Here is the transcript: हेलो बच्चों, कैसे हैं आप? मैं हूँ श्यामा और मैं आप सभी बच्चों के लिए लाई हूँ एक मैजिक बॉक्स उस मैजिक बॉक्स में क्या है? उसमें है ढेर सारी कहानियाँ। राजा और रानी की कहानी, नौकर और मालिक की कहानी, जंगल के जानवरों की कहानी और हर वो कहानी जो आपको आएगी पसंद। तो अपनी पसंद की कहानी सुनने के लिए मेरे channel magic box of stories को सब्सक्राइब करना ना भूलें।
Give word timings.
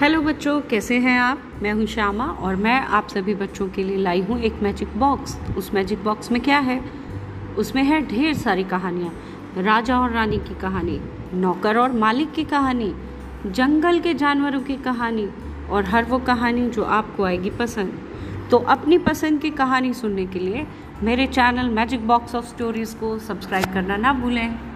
हेलो 0.00 0.20
बच्चों, 0.22 0.60
कैसे 0.60 0.98
हैं 0.98 1.18
आप? 1.20 1.40
मैं 1.62 1.72
हूँ 1.72 1.86
श्यामा 1.86 2.24
और 2.24 2.56
मैं 2.56 2.74
आप 2.80 3.08
सभी 3.08 3.34
बच्चों 3.34 3.68
के 3.68 3.82
लिए 3.82 3.96
लाई 3.96 4.20
हूँ 4.20 4.38
एक 4.40 4.60
मैजिक 4.62 4.88
बॉक्स 4.96 5.36
उस 5.56 5.72
मैजिक 5.74 6.04
बॉक्स 6.04 6.30
में 6.32 6.40
क्या 6.42 6.58
है? 6.58 6.78
उसमें 7.58 7.82
है 7.84 8.00
ढेर 8.06 8.34
सारी 8.34 8.64
कहानियाँ। 8.64 9.12
राजा 9.56 9.98
और 10.00 10.12
रानी 10.12 10.38
की 10.38 10.54
कहानी, 10.54 11.00
नौकर 11.34 11.78
और 11.78 11.92
मालिक 11.92 12.32
की 12.32 12.44
कहानी, 12.44 12.94
जंगल 13.46 13.98
के 14.00 14.14
जानवरों 14.14 14.60
की 14.60 14.76
कहानी 14.76 15.28
और 15.70 15.84
हर 15.84 16.04
वो 16.04 16.18
कहानी 16.18 16.68
जो 16.70 16.84
आपको 16.84 17.24
आएगी 17.24 17.50
पसंद। 17.50 17.98
तो 18.50 18.58
अपनी 18.58 18.98
पसंद 18.98 19.40
की 19.40 19.50
कहानी 19.50 19.94
सुनने 19.94 20.26
के 20.26 20.38
लिए 20.38 20.66
मेरे 21.02 21.26
channel 21.26 21.70
magic 21.70 22.06
box 22.06 22.34
of 22.34 22.46
stories 22.46 22.96
को 22.96 23.18
सब्सक्राइब 23.18 23.72
करना 23.74 23.96
ना 23.96 24.12
भूलें। 24.12 24.67